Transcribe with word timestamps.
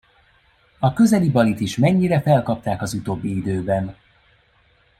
A 0.79 0.93
közeli 0.93 1.29
Balit 1.29 1.59
is 1.59 1.77
mennyire 1.77 2.21
felkapták 2.21 2.81
az 2.81 2.93
utóbbi 2.93 3.37
időben. 3.37 3.95